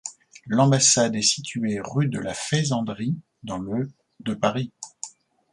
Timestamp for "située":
1.21-1.79